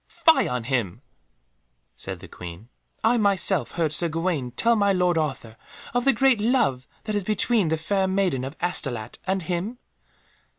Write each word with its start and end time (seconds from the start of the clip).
"Fie 0.07 0.47
on 0.47 0.63
him!" 0.63 0.99
said 1.95 2.21
the 2.21 2.27
Queen, 2.27 2.69
"I 3.03 3.17
myself 3.17 3.73
heard 3.73 3.93
Sir 3.93 4.09
Gawaine 4.09 4.49
tell 4.49 4.75
my 4.75 4.91
lord 4.91 5.15
Arthur 5.15 5.57
of 5.93 6.05
the 6.05 6.11
great 6.13 6.39
love 6.41 6.87
that 7.03 7.13
is 7.13 7.23
between 7.23 7.67
the 7.67 7.77
Fair 7.77 8.07
Maiden 8.07 8.43
of 8.43 8.57
Astolat 8.61 9.19
and 9.27 9.43
him." 9.43 9.77